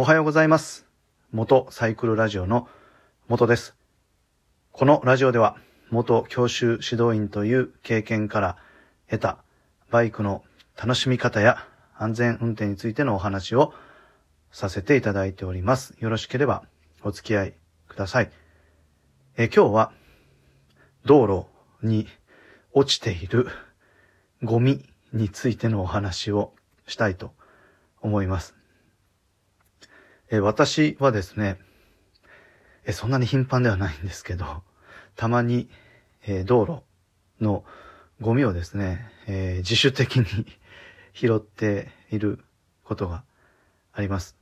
[0.00, 0.86] おはようございます。
[1.30, 2.70] 元サイクルラジオの
[3.28, 3.76] 元です。
[4.72, 5.58] このラジオでは
[5.90, 8.56] 元教習指導員という経験から
[9.10, 9.44] 得た
[9.90, 10.42] バイクの
[10.74, 11.66] 楽しみ方や
[11.98, 13.74] 安全運転についてのお話を
[14.50, 15.94] させていただいております。
[15.98, 16.64] よろしければ
[17.04, 17.54] お付き合い
[17.86, 18.30] ください。
[19.36, 19.92] え今日は
[21.04, 22.06] 道路に
[22.72, 23.48] 落ちている
[24.42, 24.82] ゴミ
[25.12, 26.54] についてのお話を
[26.86, 27.34] したいと
[28.00, 28.59] 思います。
[30.32, 31.58] え私はですね、
[32.84, 34.62] えそんなに頻繁ではないんですけど、
[35.16, 35.68] たまに、
[36.24, 36.82] え道路
[37.44, 37.64] の
[38.20, 40.46] ゴミをですね、え自主的に
[41.12, 42.44] 拾っている
[42.84, 43.24] ことが
[43.92, 44.36] あります。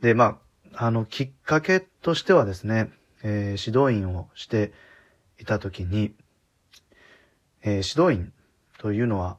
[0.00, 0.40] で、ま
[0.74, 2.92] あ、あの、きっかけとしてはですね、
[3.24, 4.72] えー指導員をして
[5.40, 6.14] いたときに、
[7.62, 8.32] えー指導員
[8.78, 9.38] というのは、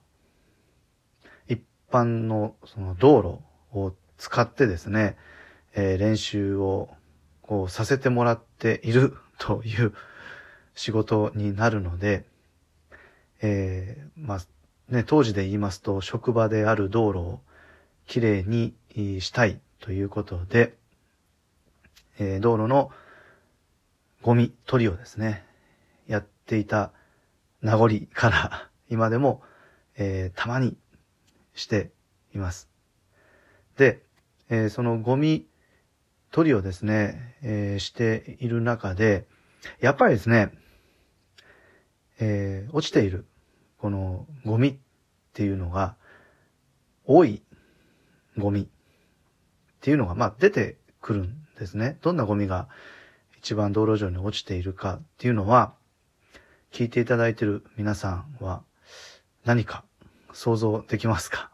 [1.47, 3.41] 一般のその道
[3.71, 5.15] 路を使ってですね、
[5.75, 6.89] えー練習を
[7.41, 9.93] こうさせてもらっているという
[10.75, 12.25] 仕事になるので、
[13.41, 14.39] えーまあ
[14.89, 17.39] ね、当時で言いますと職場である道路を
[18.07, 18.73] きれいに
[19.21, 20.75] したいということで、
[22.19, 22.91] えー道路の
[24.21, 25.43] ゴミ取りをですね、
[26.07, 26.91] やっていた
[27.61, 29.41] 名残から今でも、
[29.97, 30.77] えーたまに
[31.55, 31.91] して
[32.33, 32.69] います。
[33.77, 34.01] で、
[34.49, 35.45] えーそのゴミ
[36.33, 39.27] 取りをですね、えーしている中で、
[39.79, 40.51] やっぱりですね、
[42.19, 43.27] えー落ちている
[43.77, 44.75] このゴミっ
[45.33, 45.95] ていうのが、
[47.05, 47.43] 多い
[48.35, 48.67] ゴミっ
[49.79, 51.99] ていうのが、まあ出てくるんですね。
[52.01, 52.67] どんなゴミが
[53.37, 55.75] 一番道路上に落ちているかっていうのは、
[56.71, 58.63] 聞いていただいている皆さんは
[59.45, 59.83] 何か
[60.31, 61.51] 想像できますか？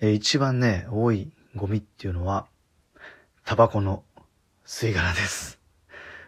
[0.00, 2.46] えー一番ね、多いゴミっていうのは、
[3.44, 4.04] タバコの
[4.66, 5.58] 吸い殻です。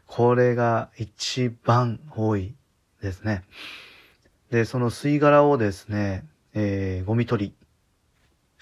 [0.06, 2.54] これが一番多い
[3.02, 3.44] ですね。
[4.50, 6.24] で、その吸い殻をですね、
[6.54, 7.54] えーゴミ取り、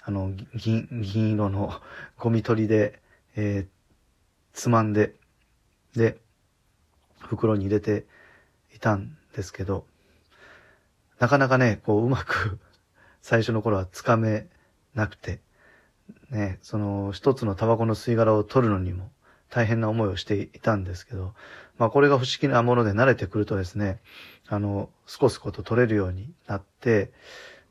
[0.03, 1.71] あの、銀、銀色の
[2.19, 3.01] ゴミ取りで、
[3.35, 3.67] えー
[4.53, 5.13] つまんで、
[5.95, 6.17] で、
[7.19, 8.05] 袋に入れて
[8.75, 9.85] いたんですけど、
[11.19, 12.59] なかなかね、こう、うまく、
[13.21, 14.47] 最初の頃はつかめ
[14.95, 15.41] なくて、
[16.29, 19.09] ね、その、一つのタバコの吸い殻を取るのにも
[19.49, 21.33] 大変な思いをしていたんですけど、
[21.77, 23.99] まあこれが不思議なもので慣れてくるとですね、
[24.47, 27.11] あの、すこすこと取れるようになって、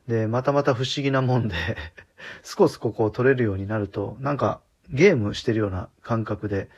[0.09, 1.55] で、またまた不思議なもんで、
[2.43, 4.61] すこすここう取れるようになると、なんか
[4.91, 6.69] ゲームしてるような感覚で、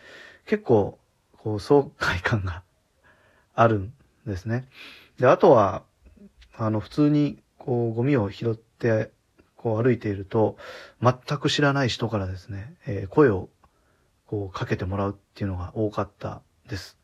[0.46, 0.98] 結構、
[1.36, 2.62] こう、爽快感が
[3.54, 3.92] あるん
[4.26, 4.66] ですね。
[5.18, 5.82] で、あとは、
[6.56, 9.12] あの、普通に、こう、ゴミを拾って、
[9.58, 10.56] こう歩いていると、
[11.02, 13.50] 全く知らない人からですね、えー声を、
[14.26, 16.96] こう、かけてもらうっていうのが多かったです。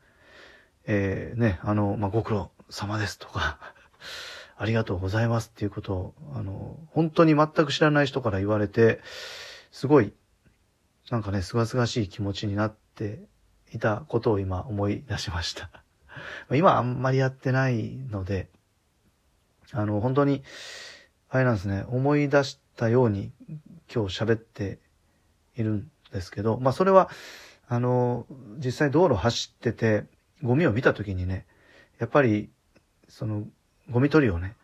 [0.87, 3.59] えーね、あの、まあ、ご苦労様ですとか、
[4.57, 9.01] ありがとうございますっていうことを、あの、本当に全く知らない人から言われて、
[9.73, 10.13] すごい、
[11.11, 13.25] なんかね、すがすがしい気持ちになって
[13.73, 15.71] いたことを今思い出しました。
[16.55, 18.49] 今あんまりやってないので、
[19.73, 20.45] あの、本当に、
[21.35, 23.33] あれなんですね、思い出したように
[23.93, 24.79] 今日喋って
[25.57, 27.11] いるんですけど、まあそれは、
[27.67, 28.25] あの、
[28.65, 30.05] 実際道路走ってて、
[30.45, 31.45] ゴミを見た時にね、
[31.99, 32.51] やっぱり、
[33.09, 33.49] その、
[33.91, 34.55] ゴミ取りをね、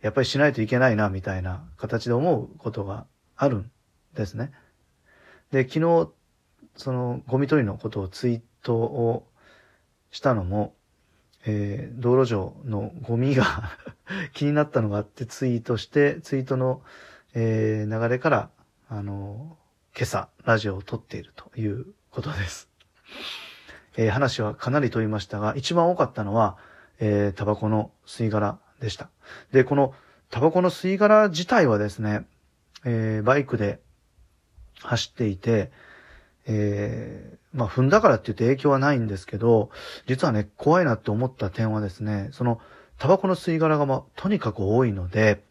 [0.00, 3.70] やっぱりしないといけないな、みたいな形で思うことがあるん
[4.14, 4.50] ですね。
[5.52, 6.10] で、昨日、
[6.74, 9.28] その、ゴミ取りのことをツイートを
[10.10, 10.74] したのも、
[11.44, 13.44] えー道路上のゴミが
[14.32, 16.82] 気になったのがあってツイートして、ツイートの、
[17.34, 18.50] えー流れから、
[18.88, 19.56] あの、
[19.96, 22.68] 今朝、ラジオを撮っているということです。
[23.96, 26.56] えー話はかなり飛びましたが、一番多かったのは、
[26.98, 29.10] えータバコの吸い殻でした。
[29.52, 29.94] で、この
[30.30, 32.26] タバコの吸い殻自体はですね、
[32.84, 33.80] えーバイクで
[34.82, 35.70] 走っていて、
[36.46, 39.70] えーまあ踏んだからって言って影響はないんですけど、
[40.06, 42.60] 実はね、怖いなって思った点はですね、その
[42.98, 45.42] タバコの吸い殻がまあとにかく多いので、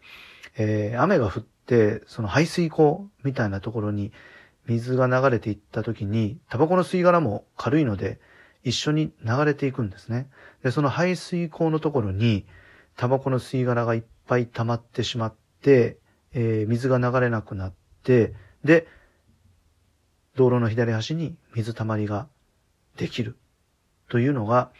[0.58, 4.12] えー雨が降って、その排水溝みたいなところに
[4.68, 8.20] 水が流れていった時に、タバコの吸い殻も軽いので、
[8.64, 10.30] 一緒に流れていくんですね。
[10.64, 12.46] で、その排水溝のところに、
[12.96, 15.98] タバコの吸い殻がいっぱい溜まってしまって、
[16.34, 17.74] えー水が流れなくなっ
[18.04, 18.34] て、
[18.64, 18.88] で、
[20.36, 22.28] 道路の左端に水たまりが
[22.98, 23.38] できる
[24.10, 24.72] というのが、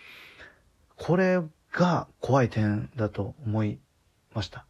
[0.98, 3.80] これが怖い点だと思い
[4.34, 4.66] ました。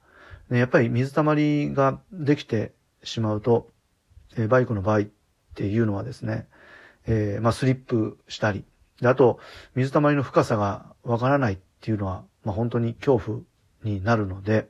[0.49, 2.73] やっぱり水たまりができて
[3.03, 3.69] しまうと、
[4.49, 5.03] バイクの場合っ
[5.55, 6.47] ていうのはですね、
[7.07, 8.63] えー、まあ、スリップしたり、
[9.03, 9.39] あと、
[9.75, 13.39] 水たまりの深さがわからないっていうのは、まあ、本当に恐怖
[13.83, 14.69] になるので、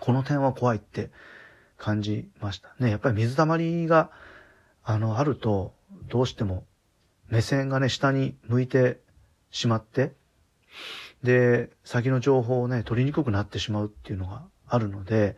[0.00, 1.10] この点は怖いって
[1.78, 2.90] 感じましたね。
[2.90, 4.10] やっぱり水たまりが、
[4.84, 5.74] あの、あると、
[6.08, 6.64] どうしても
[7.28, 9.00] 目線がね、下に向いて
[9.50, 10.12] しまって、
[11.22, 15.36] で、先の情報をね、取りにくくなってしまうっていうのがあるので、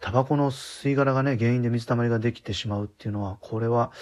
[0.00, 3.92] タバコの吸い殻がね、原因で水たまりができてしまうっていうのは、これは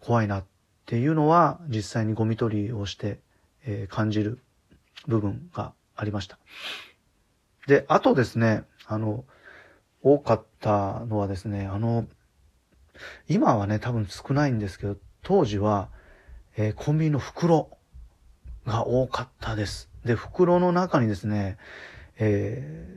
[0.00, 0.44] 怖いなっ
[0.86, 3.20] ていうのは、実際にゴミ取りをして、
[3.64, 4.40] えー、感じる
[5.06, 6.38] 部分がありました。
[7.68, 9.24] で、あとですね、あの、
[10.02, 12.06] 多かったのはですね、あの、
[13.28, 15.88] 今はね、多分少ないんですけど、当時は、
[16.56, 17.70] えー、コンビニの袋
[18.66, 19.90] が多かったです。
[20.04, 21.56] で、袋の中にですね、
[22.18, 22.88] え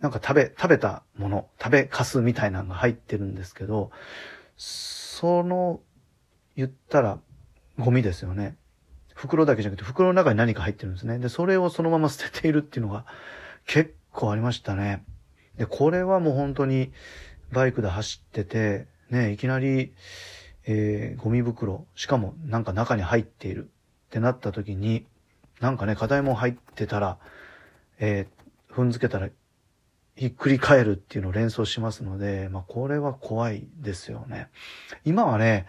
[0.00, 3.90] ー、なんか食べ、食べたもの、食べかすみたいなのが入ってるんですけど、
[4.56, 5.80] その、
[6.56, 7.18] 言ったら、
[7.78, 8.56] ゴミですよね。
[9.14, 11.18] 袋だけじゃなくて、袋の中に何か入ってるんですね。
[11.18, 13.06] で、それをそのまま捨てているっていうのが
[13.66, 15.04] 結構ありましたね。
[15.56, 16.92] で、これはもう本当に
[17.52, 19.92] バイクで走ってて、ね、いきなり、
[20.66, 23.70] えー、ゴミ袋、しかもなんか中に入っている
[24.08, 25.06] ってなった時に、
[25.60, 27.18] なんかね、課題も入ってたら、
[27.98, 29.28] えー、踏んづけたら、
[30.16, 34.48] ひっくり返るっていうのを連想しますので、まあ、これは怖いですよね。
[35.04, 35.66] 今はね、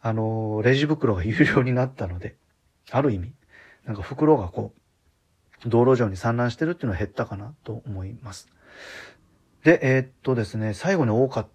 [0.00, 2.36] あのー、レジ袋が有料になったので、
[2.90, 3.32] ある意味、
[3.84, 4.72] なんか袋がこ
[5.64, 8.48] う、道路上に散乱してるっていうのは減ったかなと思います。
[9.64, 11.48] で、えー、っとですね、最後に多かっ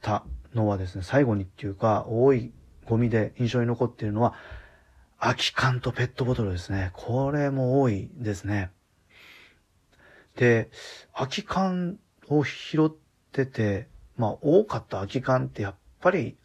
[0.00, 0.24] た
[0.54, 2.52] のはですね、最後にっていうか、多い
[2.86, 4.34] ゴミで印象に残っているのは、
[5.18, 6.90] 空き缶とペットボトルですね。
[6.94, 8.70] これも多いですね。
[10.36, 10.70] で、
[11.14, 12.90] 空き缶を拾っ
[13.30, 16.36] てて、まあ多かった空き缶ってやっぱり、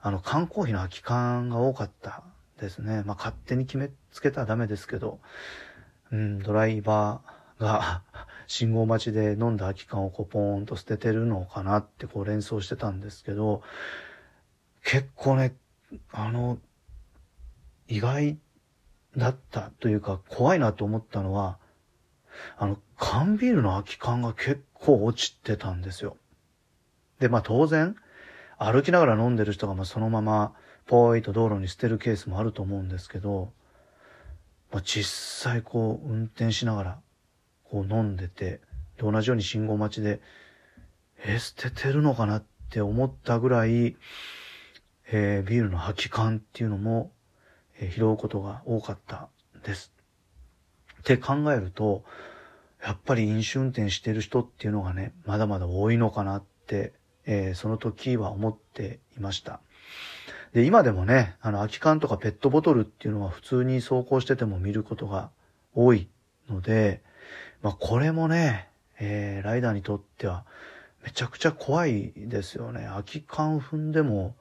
[0.00, 2.22] あの缶コーヒーの空き缶が多かった
[2.60, 3.02] ですね。
[3.04, 5.20] まあ勝手に決めつけたらダメですけど、
[6.10, 8.02] うん、ドライバーが
[8.48, 13.62] 信号待ちで飲んだ空き缶をこうポーンと捨ててるのかなってこう連想してたんですけど、
[14.82, 15.54] 結構ね、
[16.12, 16.58] あの、
[17.88, 18.38] 意外
[19.16, 21.58] だったというか怖いなと思ったのは、
[22.56, 26.16] あの、缶ビールの空き缶が結構落ちてたんですよ。
[27.20, 27.96] で、まあ当然、
[28.56, 30.54] 歩きながら飲んでる人がまあそのまま
[30.86, 33.52] ぽーいと道路に捨てるケースもあると思うんですけど、
[34.72, 36.98] まあ、実際こう運転しながら
[37.70, 38.60] こう飲んでて、
[38.96, 40.20] で同じように信号待ちで、
[41.24, 43.96] え、捨ててるのかなって思ったぐらい、
[45.10, 47.12] えー、ビールの空き缶っていうのも
[47.80, 49.28] え拾うことが多かった
[49.64, 49.92] です。
[51.00, 52.04] って考えると、
[52.84, 56.92] やっぱり飲酒運転してる人っていうのがね、まだまだ多いのかなって、
[57.26, 59.60] えー、その時は思っていました。
[60.52, 65.30] で、今でもね、あの、空き缶とかペットボトルっていうのは普通に走行してても見ることが
[65.74, 66.08] 多い
[66.48, 67.02] ので、
[67.62, 68.68] まあ、これもね、
[69.00, 70.44] えー、ライダーにとっては
[71.04, 72.86] めちゃくちゃ怖いですよね。
[72.88, 74.34] 空き缶踏んでも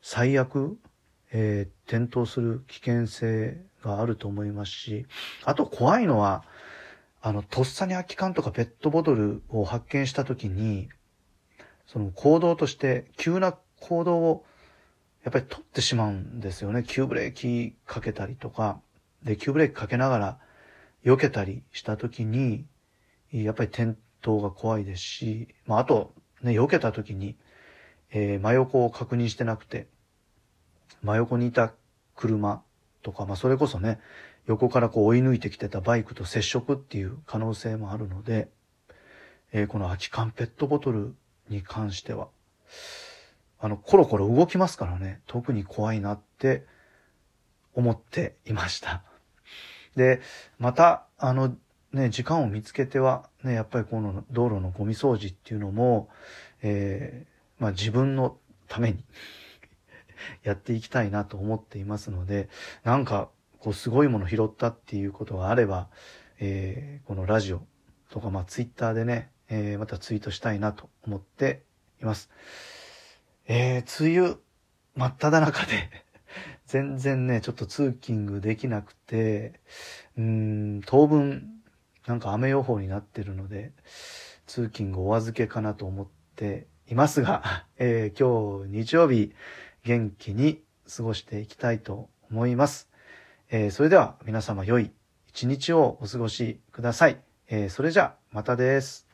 [0.00, 0.78] 最悪
[1.32, 5.06] えー、転倒する危険性があると思いますし、
[5.44, 6.44] あと怖いのは、
[7.20, 10.88] あの、とっさに空き缶とかペットボトルを発見したときに、
[11.86, 14.44] その行動として急な行動を
[15.24, 16.84] やっぱり取ってしまうんですよね。
[16.86, 18.80] 急ブレーキかけたりとか、
[19.22, 20.38] で、急ブレーキかけながら
[21.04, 22.66] 避けたりしたときに、
[23.32, 27.36] やっぱり転倒が怖いですし、まあ、あと、ね、避けたときに、
[28.10, 29.86] えー、真横を確認してなくて、
[31.02, 31.72] 真横にいた
[32.16, 32.62] 車
[33.02, 34.00] とか、まあそれこそね、
[34.46, 38.48] 横からこう追い抜いてきてたバイクと接触っていう可能性もあるので、
[39.52, 41.14] えー、この空き缶ペットボトル
[41.48, 42.28] に関しては、
[43.60, 46.64] あの、コロコロ動きますからね、特に怖いなって
[47.74, 49.02] 思っていました。
[49.98, 50.22] で、
[50.58, 51.54] また、あの、
[51.92, 56.08] ね、時間を見つけては、ね、やっぱりこの道路のゴミ掃除っていうのも、
[56.62, 58.38] えー、まあ自分の
[58.68, 59.04] ために
[60.44, 62.48] やっていきたいなと思っていますので、
[62.84, 63.28] なんか、
[63.58, 65.88] こう、すごいもの拾ったっていうことがあれば、
[66.38, 67.66] えー、このラジオ
[68.10, 71.62] とか、まあ、ツイッターでね、えー、またツイートしたいなと思って
[72.00, 72.30] います。
[73.46, 74.36] えー、梅雨、
[74.94, 75.90] 真っ只中で
[76.68, 79.54] 全然ね、ちょっと通勤できなくて、
[80.18, 81.62] うん、当分、
[82.06, 83.72] なんか雨予報になってるので、
[84.46, 86.06] 通勤お預けかなと思っ
[86.36, 89.32] ていますが、 えー、今日日曜日、
[89.82, 90.62] 元気に
[90.94, 92.90] 過ごしていきたいと思います。
[93.48, 94.90] えー、それでは皆様良い
[95.28, 97.18] 一日をお過ごしください。
[97.48, 99.07] えー、それじゃまたです。